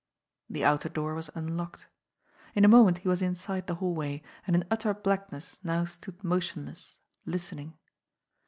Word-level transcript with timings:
The 0.49 0.65
outer 0.65 0.89
door 0.89 1.13
was 1.13 1.29
unlocked. 1.35 1.85
In 2.55 2.65
a 2.65 2.67
moment 2.67 2.97
he 2.97 3.07
was 3.07 3.21
inside 3.21 3.67
the 3.67 3.75
hallway, 3.75 4.23
and 4.47 4.55
in 4.55 4.65
utter 4.71 4.95
blackness 4.95 5.59
now 5.63 5.85
stood 5.85 6.23
motionless, 6.23 6.97
listening. 7.27 7.77